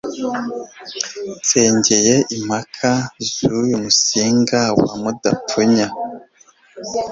Nsongere 1.37 2.15
impaka 2.37 2.91
z'uyu 3.31 3.75
Musinga 3.83 4.61
wa 4.83 4.93
Mudapfunya 5.01 5.87